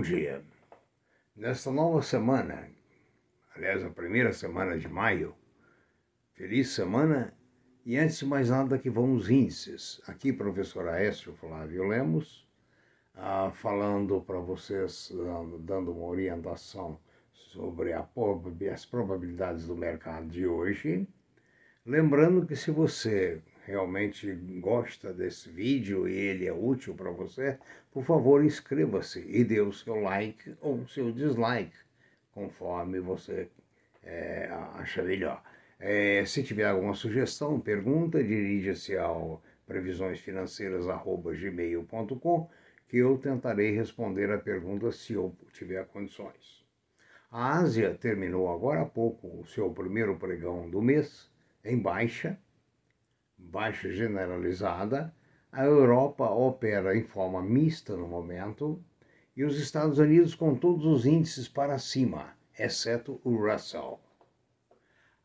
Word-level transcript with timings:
Bom 0.00 0.06
dia. 0.06 0.42
Nesta 1.36 1.70
nova 1.70 2.00
semana, 2.00 2.70
aliás, 3.54 3.84
a 3.84 3.90
primeira 3.90 4.32
semana 4.32 4.78
de 4.78 4.88
maio, 4.88 5.34
feliz 6.32 6.70
semana 6.70 7.34
e 7.84 7.98
antes 7.98 8.20
de 8.20 8.24
mais 8.24 8.48
nada 8.48 8.78
que 8.78 8.88
vão 8.88 9.12
os 9.12 9.28
índices. 9.28 10.00
Aqui, 10.06 10.32
professor 10.32 10.88
Aécio 10.88 11.34
Flávio 11.34 11.86
Lemos, 11.86 12.48
ah, 13.14 13.52
falando 13.52 14.22
para 14.22 14.38
vocês, 14.38 15.12
dando 15.58 15.92
uma 15.92 16.06
orientação 16.06 16.98
sobre 17.34 17.92
as 17.92 18.86
probabilidades 18.86 19.66
do 19.66 19.76
mercado 19.76 20.28
de 20.28 20.46
hoje. 20.46 21.06
Lembrando 21.84 22.46
que 22.46 22.56
se 22.56 22.70
você 22.70 23.42
realmente 23.64 24.32
gosta 24.60 25.12
desse 25.12 25.50
vídeo 25.50 26.08
e 26.08 26.14
ele 26.14 26.46
é 26.46 26.52
útil 26.52 26.94
para 26.94 27.10
você, 27.10 27.58
por 27.92 28.04
favor 28.04 28.44
inscreva-se 28.44 29.24
e 29.28 29.42
dê 29.44 29.60
o 29.60 29.72
seu 29.72 30.00
like 30.00 30.56
ou 30.60 30.76
o 30.76 30.88
seu 30.88 31.10
dislike, 31.12 31.76
conforme 32.32 33.00
você 33.00 33.48
é, 34.02 34.48
acha 34.74 35.02
melhor. 35.02 35.42
É, 35.78 36.24
se 36.26 36.42
tiver 36.42 36.66
alguma 36.66 36.94
sugestão, 36.94 37.60
pergunta, 37.60 38.22
dirija-se 38.22 38.96
ao 38.96 39.42
previsõesfinanceiras.gmail.com 39.66 42.50
que 42.88 42.96
eu 42.98 43.18
tentarei 43.18 43.70
responder 43.70 44.32
a 44.32 44.38
pergunta 44.38 44.90
se 44.90 45.12
eu 45.12 45.36
tiver 45.52 45.86
condições. 45.86 46.64
A 47.30 47.58
Ásia 47.58 47.94
terminou 47.94 48.52
agora 48.52 48.82
há 48.82 48.86
pouco 48.86 49.28
o 49.28 49.46
seu 49.46 49.70
primeiro 49.70 50.16
pregão 50.16 50.68
do 50.68 50.82
mês 50.82 51.30
em 51.64 51.78
baixa, 51.78 52.36
baixa 53.44 53.90
generalizada, 53.90 55.14
a 55.52 55.64
Europa 55.64 56.30
opera 56.30 56.96
em 56.96 57.02
forma 57.02 57.42
mista 57.42 57.96
no 57.96 58.06
momento 58.06 58.82
e 59.36 59.44
os 59.44 59.58
Estados 59.58 59.98
Unidos 59.98 60.34
com 60.34 60.54
todos 60.54 60.84
os 60.84 61.06
índices 61.06 61.48
para 61.48 61.78
cima, 61.78 62.34
exceto 62.58 63.20
o 63.24 63.36
Russell. 63.36 63.98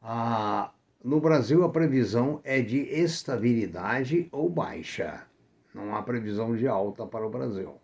Ah, 0.02 0.72
no 1.04 1.20
Brasil, 1.20 1.64
a 1.64 1.70
previsão 1.70 2.42
é 2.44 2.62
de 2.62 2.80
estabilidade 2.80 4.28
ou 4.32 4.50
baixa. 4.50 5.28
Não 5.74 5.96
há 5.96 6.02
previsão 6.02 6.56
de 6.56 6.68
alta 6.68 7.06
para 7.06 7.28
o 7.28 7.30
Brasil. 7.30 7.76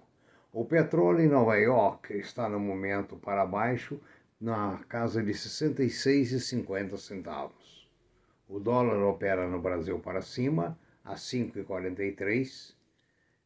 O 0.52 0.66
petróleo 0.66 1.22
em 1.22 1.28
Nova 1.28 1.56
York 1.58 2.14
está 2.18 2.50
no 2.50 2.60
momento 2.60 3.16
para 3.16 3.46
baixo, 3.46 4.00
na 4.40 4.80
casa 4.90 5.22
de 5.22 5.32
66,50 5.32 6.98
centavos. 6.98 7.61
O 8.52 8.60
dólar 8.60 9.02
opera 9.04 9.48
no 9.48 9.62
Brasil 9.62 9.98
para 10.00 10.22
cima, 10.22 10.78
a 11.06 11.16
5,43. 11.16 12.76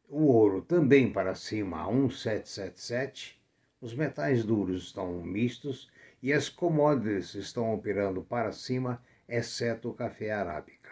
O 0.08 0.24
ouro 0.24 0.62
também 0.62 1.12
para 1.12 1.36
cima, 1.36 1.80
a 1.80 1.86
1,777. 1.86 3.40
Os 3.80 3.94
metais 3.94 4.44
duros 4.44 4.86
estão 4.86 5.22
mistos 5.22 5.88
e 6.20 6.32
as 6.32 6.48
commodities 6.48 7.36
estão 7.36 7.72
operando 7.72 8.20
para 8.20 8.50
cima, 8.50 9.00
exceto 9.28 9.90
o 9.90 9.94
café 9.94 10.32
arábica. 10.32 10.90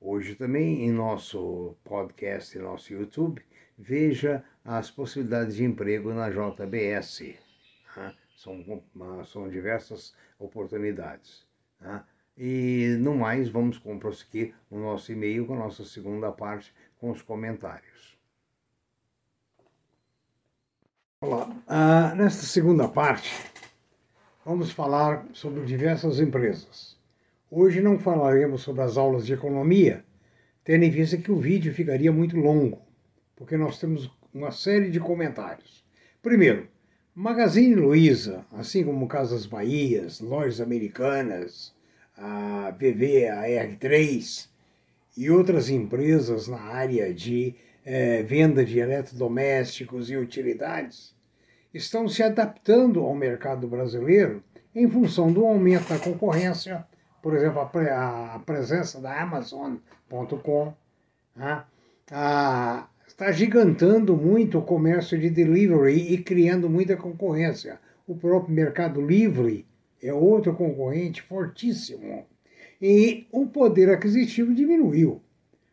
Hoje 0.00 0.34
também 0.34 0.82
em 0.82 0.90
nosso 0.90 1.76
podcast 1.84 2.56
e 2.56 2.62
nosso 2.62 2.94
YouTube, 2.94 3.44
veja 3.76 4.42
as 4.64 4.90
possibilidades 4.90 5.56
de 5.56 5.64
emprego 5.64 6.14
na 6.14 6.30
JBS. 6.30 7.34
São, 8.34 8.82
são 9.26 9.50
diversas 9.50 10.16
oportunidades. 10.38 11.46
E 12.36 12.96
no 12.98 13.14
mais, 13.14 13.48
vamos 13.48 13.78
prosseguir 13.78 14.54
o 14.70 14.78
nosso 14.78 15.12
e-mail 15.12 15.46
com 15.46 15.54
a 15.54 15.58
nossa 15.58 15.84
segunda 15.84 16.32
parte 16.32 16.72
com 16.98 17.10
os 17.10 17.20
comentários. 17.20 18.16
Olá, 21.20 21.46
uh, 21.46 22.16
nesta 22.16 22.42
segunda 22.42 22.88
parte, 22.88 23.30
vamos 24.44 24.72
falar 24.72 25.26
sobre 25.32 25.64
diversas 25.64 26.18
empresas. 26.18 26.98
Hoje 27.50 27.82
não 27.82 27.98
falaremos 27.98 28.62
sobre 28.62 28.82
as 28.82 28.96
aulas 28.96 29.26
de 29.26 29.34
economia, 29.34 30.04
tendo 30.64 30.84
em 30.84 30.90
vista 30.90 31.18
que 31.18 31.30
o 31.30 31.38
vídeo 31.38 31.74
ficaria 31.74 32.10
muito 32.10 32.36
longo, 32.36 32.80
porque 33.36 33.58
nós 33.58 33.78
temos 33.78 34.10
uma 34.32 34.50
série 34.50 34.90
de 34.90 34.98
comentários. 34.98 35.84
Primeiro, 36.22 36.66
Magazine 37.14 37.74
Luiza, 37.74 38.46
assim 38.52 38.82
como 38.84 39.06
Casas 39.06 39.44
Bahias, 39.44 40.18
lojas 40.18 40.62
americanas, 40.62 41.74
a 42.16 42.70
VV, 42.70 43.28
a 43.28 43.42
R3 43.42 44.48
e 45.16 45.30
outras 45.30 45.68
empresas 45.68 46.48
na 46.48 46.60
área 46.60 47.12
de 47.12 47.54
é, 47.84 48.22
venda 48.22 48.64
de 48.64 48.78
eletrodomésticos 48.78 50.10
e 50.10 50.16
utilidades 50.16 51.14
estão 51.74 52.08
se 52.08 52.22
adaptando 52.22 53.00
ao 53.00 53.14
mercado 53.14 53.66
brasileiro 53.66 54.42
em 54.74 54.88
função 54.88 55.32
do 55.32 55.44
aumento 55.44 55.88
da 55.88 55.98
concorrência, 55.98 56.86
por 57.22 57.34
exemplo, 57.34 57.60
a, 57.60 57.66
pre 57.66 57.88
a 57.90 58.40
presença 58.44 59.00
da 59.00 59.20
Amazon.com, 59.20 60.74
né? 61.36 61.64
está 63.06 63.32
gigantando 63.32 64.16
muito 64.16 64.58
o 64.58 64.62
comércio 64.62 65.18
de 65.18 65.30
delivery 65.30 66.12
e 66.12 66.18
criando 66.18 66.68
muita 66.68 66.96
concorrência. 66.96 67.78
O 68.06 68.16
próprio 68.16 68.54
Mercado 68.54 69.00
Livre 69.00 69.66
é 70.02 70.12
outro 70.12 70.54
concorrente 70.54 71.22
fortíssimo. 71.22 72.26
E 72.80 73.26
o 73.30 73.46
poder 73.46 73.90
aquisitivo 73.90 74.54
diminuiu. 74.54 75.20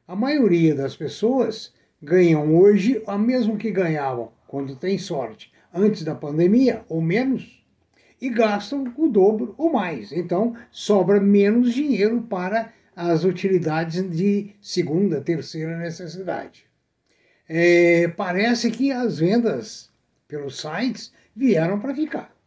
A 0.07 0.16
maioria 0.16 0.75
das 0.75 0.95
pessoas 0.95 1.73
ganham 2.01 2.56
hoje 2.56 3.01
a 3.07 3.17
mesmo 3.17 3.57
que 3.57 3.72
ganhavam 3.72 4.31
quando 4.47 4.75
tem 4.75 4.97
sorte 4.97 5.51
antes 5.73 6.03
da 6.03 6.16
pandemia 6.16 6.84
ou 6.88 7.01
menos 7.01 7.63
e 8.22 8.29
gastam 8.29 8.91
o 8.97 9.07
dobro 9.07 9.53
ou 9.57 9.72
mais. 9.72 10.12
Então 10.12 10.56
sobra 10.72 11.19
menos 11.19 11.73
dinheiro 11.73 12.22
para 12.22 12.73
as 12.96 13.23
utilidades 13.23 14.07
de 14.09 14.51
segunda, 14.61 15.22
terceira 15.22 15.78
necessidade. 15.78 16.66
É, 17.47 18.07
parece 18.09 18.69
que 18.69 18.91
as 18.91 19.19
vendas 19.19 19.90
pelos 20.28 20.59
sites 20.59 21.11
vieram 21.35 21.79
para 21.79 21.96
ficar. 21.96 22.39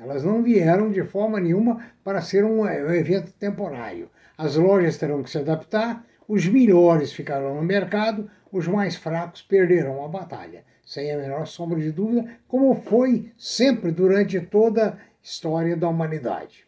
Elas 0.00 0.24
não 0.24 0.42
vieram 0.42 0.90
de 0.90 1.04
forma 1.04 1.38
nenhuma 1.38 1.92
para 2.02 2.22
ser 2.22 2.42
um, 2.42 2.66
eh, 2.66 2.82
um 2.82 2.94
evento 2.94 3.32
temporário. 3.32 4.08
As 4.36 4.56
lojas 4.56 4.96
terão 4.96 5.22
que 5.22 5.28
se 5.28 5.36
adaptar, 5.36 6.06
os 6.26 6.46
melhores 6.46 7.12
ficarão 7.12 7.56
no 7.56 7.62
mercado, 7.62 8.30
os 8.50 8.66
mais 8.66 8.96
fracos 8.96 9.42
perderão 9.42 10.02
a 10.02 10.08
batalha, 10.08 10.64
sem 10.86 11.12
a 11.12 11.18
menor 11.18 11.46
sombra 11.46 11.78
de 11.78 11.92
dúvida, 11.92 12.38
como 12.48 12.74
foi 12.74 13.30
sempre 13.36 13.92
durante 13.92 14.40
toda 14.40 14.94
a 14.94 14.96
história 15.22 15.76
da 15.76 15.88
humanidade. 15.88 16.64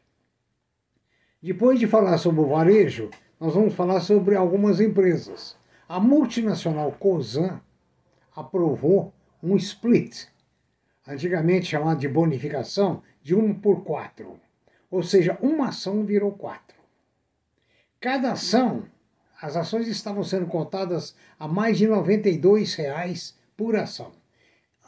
Depois 1.43 1.81
de 1.81 1.87
falar 1.87 2.19
sobre 2.19 2.43
o 2.43 2.49
varejo, 2.49 3.09
nós 3.41 3.55
vamos 3.55 3.73
falar 3.75 4.01
sobre 4.01 4.37
algumas 4.37 4.79
empresas. 4.79 5.57
A 5.89 5.99
multinacional 5.99 6.93
Cosan 6.93 7.61
aprovou 8.37 9.13
um 9.43 9.57
split, 9.57 10.27
antigamente 11.09 11.67
chamado 11.67 11.99
de 11.99 12.09
bonificação, 12.09 13.03
de 13.23 13.35
1 13.35 13.55
por 13.55 13.85
4. 13.85 14.39
Ou 14.91 15.03
seja, 15.03 15.39
uma 15.41 15.69
ação 15.69 16.05
virou 16.05 16.33
4. 16.33 16.77
Cada 18.01 18.33
ação, 18.33 18.85
as 19.41 19.57
ações 19.57 19.87
estavam 19.87 20.25
sendo 20.25 20.47
cotadas 20.47 21.15
a 21.39 21.47
mais 21.47 21.79
de 21.79 21.87
92 21.87 22.75
reais 22.75 23.37
por 23.57 23.77
ação. 23.77 24.13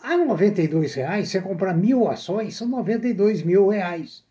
A 0.03 0.17
92 0.17 0.95
reais, 0.95 1.29
você 1.29 1.41
comprar 1.41 1.75
mil 1.75 2.09
ações, 2.09 2.57
são 2.57 2.69
92 2.69 3.43
mil 3.43 3.69
reais. 3.69 4.23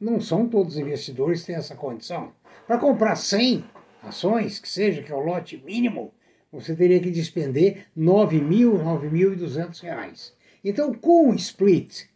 Não 0.00 0.20
são 0.20 0.48
todos 0.48 0.74
os 0.74 0.80
investidores 0.80 1.40
que 1.40 1.48
têm 1.48 1.56
essa 1.56 1.74
condição. 1.74 2.32
Para 2.66 2.78
comprar 2.78 3.16
100 3.16 3.64
ações, 4.02 4.58
que 4.58 4.68
seja, 4.68 5.02
que 5.02 5.12
é 5.12 5.14
o 5.14 5.20
lote 5.20 5.62
mínimo, 5.66 6.14
você 6.50 6.74
teria 6.74 7.00
que 7.00 7.10
despender 7.10 7.86
R$ 7.96 8.02
9.000, 8.02 8.82
9.200 8.82 9.82
reais. 9.82 10.32
Então, 10.64 10.94
com 10.94 11.30
o 11.30 11.34
split, 11.34 12.06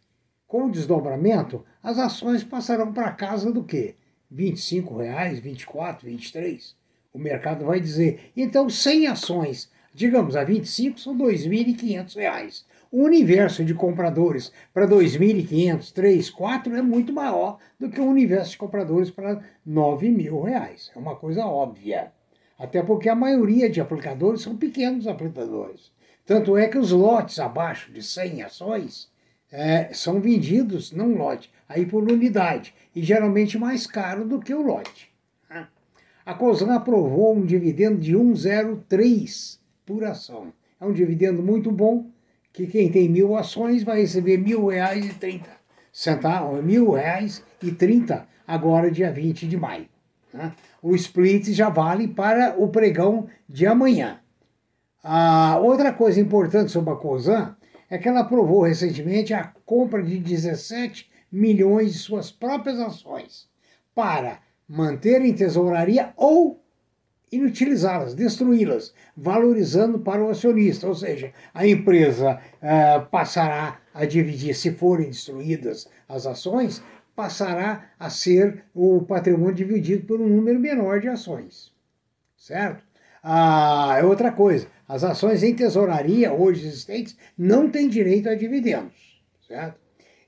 com 0.46 0.66
o 0.66 0.70
desdobramento, 0.70 1.64
as 1.82 1.98
ações 1.98 2.44
passarão 2.44 2.92
para 2.92 3.12
casa 3.12 3.52
do 3.52 3.64
quê? 3.64 3.96
25 4.30 4.98
reais, 4.98 5.38
24, 5.38 6.06
23. 6.06 6.76
O 7.12 7.18
mercado 7.18 7.64
vai 7.64 7.80
dizer, 7.80 8.32
então 8.36 8.68
100 8.68 9.06
ações, 9.06 9.70
digamos, 9.94 10.34
a 10.34 10.42
25 10.42 10.98
são 10.98 11.16
R$ 11.16 11.32
2.500. 11.32 12.64
O 12.90 13.02
universo 13.02 13.64
de 13.64 13.74
compradores 13.74 14.52
para 14.72 14.86
2.500, 14.86 15.92
3, 15.92 16.30
4 16.30 16.76
é 16.76 16.82
muito 16.82 17.12
maior 17.12 17.58
do 17.78 17.88
que 17.88 18.00
o 18.00 18.06
universo 18.06 18.52
de 18.52 18.58
compradores 18.58 19.10
para 19.10 19.42
9.000 19.66 20.44
reais. 20.44 20.90
É 20.94 20.98
uma 20.98 21.16
coisa 21.16 21.44
óbvia. 21.44 22.12
Até 22.58 22.82
porque 22.82 23.08
a 23.08 23.14
maioria 23.16 23.68
de 23.68 23.80
aplicadores 23.80 24.42
são 24.42 24.56
pequenos 24.56 25.06
aplicadores. 25.06 25.92
Tanto 26.24 26.56
é 26.56 26.68
que 26.68 26.78
os 26.78 26.92
lotes 26.92 27.38
abaixo 27.38 27.92
de 27.92 28.02
100 28.02 28.42
ações 28.42 29.12
é, 29.56 29.94
são 29.94 30.20
vendidos, 30.20 30.90
não 30.90 31.14
lote, 31.14 31.48
aí 31.68 31.86
por 31.86 32.02
unidade, 32.10 32.74
e 32.94 33.00
geralmente 33.00 33.56
mais 33.56 33.86
caro 33.86 34.24
do 34.26 34.40
que 34.40 34.52
o 34.52 34.60
lote. 34.60 35.08
Né? 35.48 35.68
A 36.26 36.34
COSAN 36.34 36.74
aprovou 36.74 37.36
um 37.36 37.46
dividendo 37.46 37.98
de 37.98 38.16
1,03 38.16 39.58
por 39.86 40.02
ação. 40.02 40.52
É 40.80 40.84
um 40.84 40.92
dividendo 40.92 41.40
muito 41.40 41.70
bom, 41.70 42.10
que 42.52 42.66
quem 42.66 42.90
tem 42.90 43.08
mil 43.08 43.36
ações 43.36 43.84
vai 43.84 44.00
receber 44.00 44.38
mil 44.38 44.66
reais 44.66 45.06
e 45.06 45.14
trinta 45.14 45.50
centavos, 45.92 46.62
mil 46.64 46.90
reais 46.90 47.44
e 47.62 47.70
trinta 47.70 48.26
agora 48.44 48.90
dia 48.90 49.12
20 49.12 49.46
de 49.46 49.56
maio. 49.56 49.86
Né? 50.32 50.52
O 50.82 50.96
split 50.96 51.52
já 51.52 51.68
vale 51.68 52.08
para 52.08 52.56
o 52.58 52.68
pregão 52.68 53.28
de 53.48 53.64
amanhã. 53.64 54.18
A 55.02 55.58
outra 55.58 55.92
coisa 55.92 56.20
importante 56.20 56.72
sobre 56.72 56.92
a 56.92 56.96
COSAN 56.96 57.54
é 57.94 57.98
que 57.98 58.08
ela 58.08 58.20
aprovou 58.20 58.62
recentemente 58.62 59.32
a 59.32 59.52
compra 59.64 60.02
de 60.02 60.18
17 60.18 61.08
milhões 61.30 61.92
de 61.92 61.98
suas 62.00 62.28
próprias 62.28 62.80
ações 62.80 63.48
para 63.94 64.40
manter 64.68 65.22
em 65.22 65.32
tesouraria 65.32 66.12
ou 66.16 66.60
inutilizá-las, 67.30 68.12
destruí-las, 68.12 68.92
valorizando 69.16 70.00
para 70.00 70.24
o 70.24 70.28
acionista. 70.28 70.88
Ou 70.88 70.94
seja, 70.96 71.32
a 71.54 71.64
empresa 71.64 72.40
eh, 72.60 72.98
passará 73.12 73.80
a 73.94 74.04
dividir, 74.04 74.56
se 74.56 74.72
forem 74.72 75.10
destruídas 75.10 75.88
as 76.08 76.26
ações, 76.26 76.82
passará 77.14 77.90
a 77.96 78.10
ser 78.10 78.64
o 78.74 79.02
patrimônio 79.02 79.54
dividido 79.54 80.04
por 80.04 80.20
um 80.20 80.28
número 80.28 80.58
menor 80.58 80.98
de 80.98 81.06
ações. 81.06 81.72
Certo? 82.36 82.82
Ah, 83.22 83.94
é 83.98 84.04
outra 84.04 84.32
coisa. 84.32 84.66
As 84.88 85.02
ações 85.02 85.42
em 85.42 85.54
tesouraria 85.54 86.32
hoje 86.32 86.66
existentes 86.66 87.16
não 87.36 87.70
têm 87.70 87.88
direito 87.88 88.28
a 88.28 88.34
dividendos. 88.34 89.22
Certo? 89.46 89.78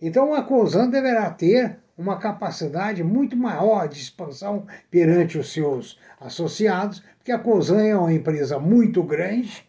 Então 0.00 0.34
a 0.34 0.42
COSAN 0.42 0.90
deverá 0.90 1.30
ter 1.30 1.78
uma 1.96 2.18
capacidade 2.18 3.02
muito 3.02 3.36
maior 3.36 3.88
de 3.88 3.98
expansão 3.98 4.66
perante 4.90 5.38
os 5.38 5.52
seus 5.52 5.98
associados, 6.20 7.02
porque 7.16 7.32
a 7.32 7.38
COSAN 7.38 7.82
é 7.82 7.96
uma 7.96 8.12
empresa 8.12 8.58
muito 8.58 9.02
grande, 9.02 9.66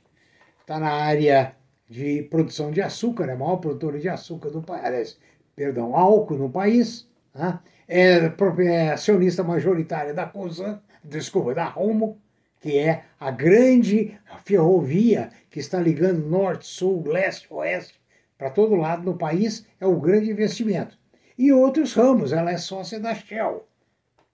está 0.59 0.79
na 0.79 0.91
área 0.91 1.55
de 1.89 2.23
produção 2.23 2.69
de 2.69 2.81
açúcar, 2.81 3.29
é 3.29 3.33
a 3.33 3.37
maior 3.37 3.57
produtora 3.57 3.97
de 3.97 4.09
açúcar 4.09 4.49
do 4.49 4.61
país, 4.61 5.17
perdão, 5.55 5.95
álcool 5.95 6.37
no 6.37 6.49
país, 6.49 7.07
né? 7.33 7.59
é, 7.87 8.33
é 8.65 8.91
acionista 8.91 9.43
majoritária 9.43 10.13
da 10.13 10.25
COSAN, 10.25 10.81
desculpa, 11.01 11.55
da 11.55 11.65
Romo, 11.65 12.19
que 12.59 12.77
é 12.77 13.03
a 13.19 13.31
grande 13.31 14.17
ferrovia 14.45 15.29
que 15.49 15.59
está 15.59 15.79
ligando 15.79 16.27
norte, 16.27 16.65
sul, 16.67 17.03
leste, 17.05 17.47
oeste, 17.51 17.99
para 18.37 18.49
todo 18.49 18.75
lado 18.75 19.03
no 19.03 19.17
país, 19.17 19.65
é 19.79 19.85
o 19.85 19.99
grande 19.99 20.29
investimento 20.29 20.97
e 21.37 21.51
outros 21.51 21.93
ramos. 21.93 22.33
Ela 22.33 22.51
é 22.51 22.57
sócia 22.57 22.99
da 22.99 23.13
Shell. 23.13 23.67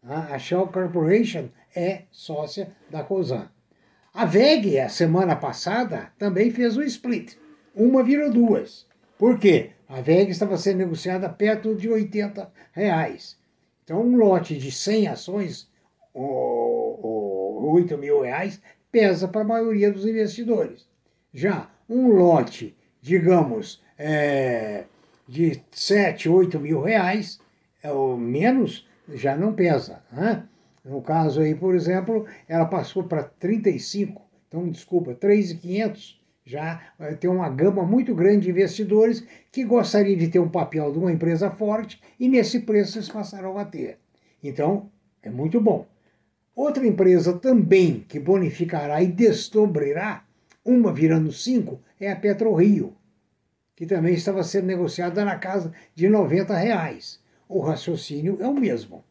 A 0.01 0.37
Shell 0.37 0.67
Corporation 0.67 1.49
é 1.75 2.03
sócia 2.11 2.71
da 2.89 3.03
COSAN. 3.03 3.49
A 4.13 4.25
VEG, 4.25 4.79
a 4.79 4.89
semana 4.89 5.35
passada, 5.35 6.11
também 6.17 6.51
fez 6.51 6.77
um 6.77 6.83
split. 6.83 7.35
Uma 7.73 8.03
virou 8.03 8.31
duas. 8.31 8.85
Por 9.17 9.39
quê? 9.39 9.71
A 9.87 10.01
VEG 10.01 10.31
estava 10.31 10.57
sendo 10.57 10.77
negociada 10.77 11.29
perto 11.29 11.75
de 11.75 11.89
80 11.89 12.51
reais. 12.71 13.37
Então, 13.83 14.01
um 14.01 14.15
lote 14.15 14.57
de 14.57 14.71
100 14.71 15.07
ações, 15.07 15.69
ou, 16.13 16.99
8 17.65 17.97
mil 17.97 18.21
reais, 18.21 18.61
pesa 18.91 19.27
para 19.27 19.41
a 19.41 19.45
maioria 19.45 19.91
dos 19.91 20.05
investidores. 20.05 20.87
Já 21.33 21.69
um 21.89 22.07
lote, 22.07 22.75
digamos, 23.01 23.81
é, 23.97 24.85
de 25.27 25.61
7, 25.71 26.29
8 26.29 26.59
mil 26.59 26.81
reais, 26.81 27.39
é 27.81 27.91
ou 27.91 28.17
menos, 28.17 28.87
já 29.09 29.35
não 29.35 29.53
pesa. 29.53 30.03
Né? 30.11 30.43
No 30.83 31.01
caso 31.01 31.41
aí, 31.41 31.55
por 31.55 31.75
exemplo, 31.75 32.25
ela 32.47 32.65
passou 32.65 33.03
para 33.03 33.23
35, 33.23 34.21
então, 34.47 34.69
desculpa, 34.69 35.15
3,500 35.15 36.21
já 36.45 36.81
tem 37.19 37.29
uma 37.29 37.49
gama 37.49 37.83
muito 37.83 38.13
grande 38.13 38.41
de 38.41 38.49
investidores 38.49 39.25
que 39.51 39.63
gostariam 39.63 40.17
de 40.17 40.27
ter 40.27 40.39
um 40.39 40.49
papel 40.49 40.91
de 40.91 40.99
uma 40.99 41.11
empresa 41.11 41.49
forte 41.49 42.01
e 42.19 42.27
nesse 42.27 42.59
preço 42.59 42.97
eles 42.97 43.09
passarão 43.09 43.57
a 43.57 43.65
ter. 43.65 43.97
Então, 44.43 44.91
é 45.21 45.29
muito 45.29 45.61
bom. 45.61 45.87
Outra 46.55 46.85
empresa 46.85 47.33
também 47.33 48.05
que 48.07 48.19
bonificará 48.19 49.01
e 49.01 49.07
desdobrirá, 49.07 50.23
uma 50.63 50.93
virando 50.93 51.31
cinco, 51.31 51.81
é 51.99 52.11
a 52.11 52.15
PetroRio 52.15 52.95
que 53.75 53.85
também 53.85 54.13
estava 54.13 54.43
sendo 54.43 54.67
negociada 54.67 55.25
na 55.25 55.37
casa 55.37 55.73
de 55.95 56.07
90 56.07 56.55
reais. 56.55 57.19
O 57.49 57.59
raciocínio 57.59 58.37
é 58.39 58.47
o 58.47 58.53
mesmo. 58.53 59.03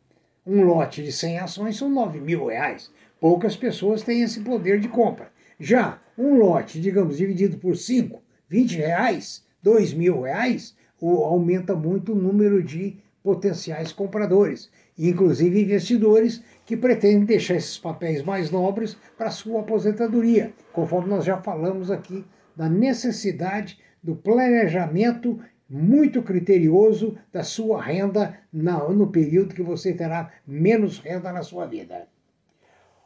Um 0.46 0.62
lote 0.62 1.02
de 1.02 1.12
100 1.12 1.38
ações 1.40 1.76
são 1.76 1.88
9 1.90 2.20
mil 2.20 2.46
reais. 2.46 2.90
Poucas 3.20 3.56
pessoas 3.56 4.02
têm 4.02 4.22
esse 4.22 4.40
poder 4.40 4.80
de 4.80 4.88
compra. 4.88 5.30
Já 5.58 6.00
um 6.16 6.36
lote, 6.36 6.80
digamos, 6.80 7.18
dividido 7.18 7.58
por 7.58 7.76
5, 7.76 8.22
20 8.48 8.76
reais, 8.76 9.44
2 9.62 9.92
mil 9.92 10.22
reais, 10.22 10.74
aumenta 11.00 11.74
muito 11.74 12.12
o 12.12 12.16
número 12.16 12.62
de 12.62 12.96
potenciais 13.22 13.92
compradores, 13.92 14.70
inclusive 14.98 15.62
investidores 15.62 16.42
que 16.64 16.76
pretendem 16.76 17.24
deixar 17.24 17.54
esses 17.54 17.78
papéis 17.78 18.22
mais 18.22 18.50
nobres 18.50 18.96
para 19.16 19.30
sua 19.30 19.60
aposentadoria, 19.60 20.52
conforme 20.72 21.08
nós 21.08 21.24
já 21.24 21.36
falamos 21.36 21.90
aqui 21.90 22.24
da 22.56 22.68
necessidade 22.68 23.78
do 24.02 24.14
planejamento 24.14 25.38
muito 25.68 26.22
criterioso 26.22 27.16
da 27.32 27.42
sua 27.42 27.80
renda 27.80 28.38
no 28.52 29.06
período 29.06 29.54
que 29.54 29.62
você 29.62 29.94
terá 29.94 30.30
menos 30.46 30.98
renda 30.98 31.32
na 31.32 31.42
sua 31.42 31.66
vida. 31.66 32.06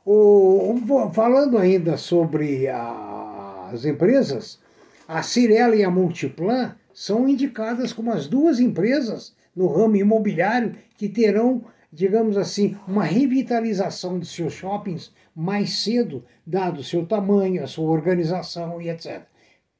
O, 0.04 0.74
falando 1.12 1.58
ainda 1.58 1.96
sobre 1.96 2.68
a, 2.68 3.70
as 3.72 3.84
empresas, 3.84 4.60
a 5.06 5.22
Cirela 5.22 5.76
e 5.76 5.84
a 5.84 5.90
Multiplan 5.90 6.74
são 6.92 7.28
indicadas 7.28 7.92
como 7.92 8.10
as 8.10 8.26
duas 8.26 8.58
empresas 8.58 9.34
no 9.54 9.68
ramo 9.68 9.96
imobiliário 9.96 10.74
que 10.96 11.08
terão, 11.08 11.64
digamos 11.96 12.36
assim, 12.36 12.76
uma 12.86 13.02
revitalização 13.02 14.18
de 14.18 14.26
seus 14.26 14.52
shoppings 14.52 15.12
mais 15.34 15.80
cedo, 15.80 16.24
dado 16.46 16.80
o 16.80 16.84
seu 16.84 17.04
tamanho, 17.04 17.64
a 17.64 17.66
sua 17.66 17.90
organização 17.90 18.80
e 18.80 18.88
etc 18.88 19.26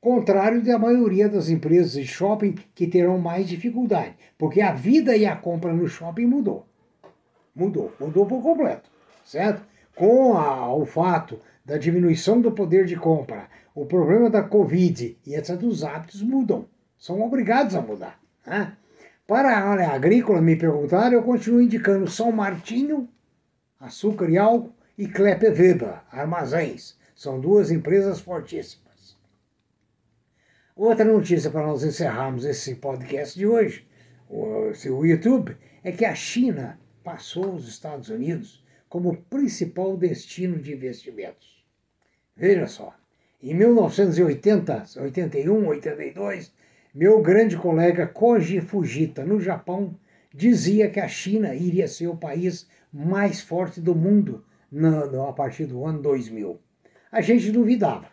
contrário 0.07 0.63
da 0.63 0.79
maioria 0.79 1.29
das 1.29 1.49
empresas 1.49 1.91
de 1.91 2.07
shopping 2.07 2.55
que 2.77 2.87
terão 2.87 3.19
mais 3.19 3.49
dificuldade, 3.49 4.15
porque 4.39 4.61
a 4.61 4.73
vida 4.73 5.17
e 5.17 5.27
a 5.27 5.35
compra 5.35 5.73
no 5.73 5.89
shopping 5.89 6.27
mudou. 6.27 6.65
Mudou, 7.53 7.93
mudou 7.99 8.25
por 8.25 8.41
completo, 8.41 8.89
certo? 9.25 9.67
Com 9.97 10.37
a, 10.37 10.73
o 10.73 10.87
fato 10.87 11.41
da 11.65 11.77
diminuição 11.77 12.41
do 12.41 12.53
poder 12.53 12.85
de 12.85 12.95
compra, 12.95 13.49
o 13.75 13.85
problema 13.85 14.31
da 14.31 14.45
Covid 14.45 15.19
e 15.27 15.35
etc., 15.35 15.61
os 15.65 15.83
hábitos 15.83 16.23
mudam, 16.23 16.67
são 16.97 17.21
obrigados 17.23 17.75
a 17.75 17.83
mudar. 17.83 18.21
Né? 18.47 18.77
Para 19.27 19.59
a 19.59 19.69
área 19.69 19.89
agrícola, 19.89 20.41
me 20.41 20.55
perguntaram, 20.55 21.15
eu 21.15 21.23
continuo 21.23 21.61
indicando 21.61 22.09
São 22.09 22.31
Martinho, 22.31 23.09
açúcar 23.81 24.31
e 24.31 24.39
álcool, 24.39 24.73
e 24.97 25.09
Klepe 25.09 25.49
Weber, 25.49 26.01
armazéns. 26.13 26.97
São 27.15 27.41
duas 27.41 27.73
empresas 27.73 28.21
fortíssimas. 28.21 29.17
Outra 30.77 31.05
notícia 31.05 31.51
para 31.51 31.67
nós 31.67 31.83
encerrarmos 31.83 32.45
esse 32.45 32.77
podcast 32.77 33.37
de 33.37 33.47
hoje, 33.47 33.85
o, 34.29 35.05
YouTube, 35.05 35.57
é 35.83 35.91
que 35.91 36.05
a 36.05 36.15
China 36.15 36.79
passou 37.03 37.55
os 37.55 37.67
Estados 37.67 38.09
Unidos 38.09 38.65
como 38.89 39.17
principal 39.25 39.97
destino 39.97 40.59
de 40.59 40.73
investimentos. 40.73 41.65
Veja 42.37 42.69
só, 42.69 42.95
em 43.43 43.55
1980, 43.55 44.85
81, 45.01 45.67
82, 45.67 46.53
meu 46.97 47.21
grande 47.21 47.59
colega 47.59 48.07
Koji 48.07 48.63
Fujita, 48.63 49.23
no 49.23 49.39
Japão, 49.39 49.95
dizia 50.35 50.89
que 50.89 50.99
a 50.99 51.07
China 51.07 51.55
iria 51.55 51.87
ser 51.87 52.07
o 52.07 52.17
país 52.17 52.67
mais 52.91 53.43
forte 53.43 53.83
do 53.83 53.95
mundo 53.95 54.43
no, 54.73 55.13
no, 55.13 55.29
a 55.29 55.33
partir 55.35 55.67
do 55.67 55.85
ano 55.85 56.01
2000. 56.01 56.59
A 57.13 57.21
gente 57.21 57.53
duvidava. 57.53 58.07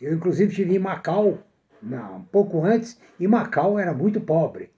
Eu, 0.00 0.14
inclusive, 0.14 0.48
estive 0.48 0.74
em 0.74 0.78
Macau 0.78 1.38
não, 1.82 2.22
pouco 2.32 2.64
antes, 2.64 2.98
e 3.18 3.28
Macau 3.28 3.78
era 3.78 3.92
muito 3.92 4.22
pobre. 4.22 4.70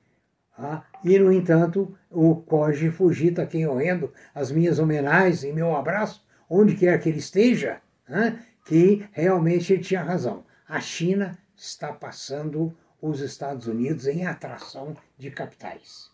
Ah, 0.59 0.83
e, 1.05 1.17
no 1.21 1.33
entanto, 1.33 1.97
o 2.11 2.35
Koji 2.35 2.91
Fujita, 2.91 3.47
quem 3.47 3.63
eu 3.63 3.77
rendo 3.77 4.13
as 4.35 4.51
minhas 4.51 4.81
homenagens 4.81 5.45
e 5.45 5.53
meu 5.53 5.77
abraço, 5.77 6.27
onde 6.51 6.75
quer 6.75 7.01
que 7.01 7.09
ele 7.09 7.19
esteja, 7.19 7.81
ah, 8.09 8.33
que 8.67 9.07
realmente 9.13 9.73
ele 9.73 9.85
tinha 9.85 10.03
razão. 10.03 10.45
A 10.69 10.81
China 10.81 11.39
está 11.57 11.93
passando 11.93 12.77
os 13.03 13.21
Estados 13.21 13.67
Unidos 13.67 14.07
em 14.07 14.25
atração 14.25 14.97
de 15.19 15.31
capitais. 15.31 16.11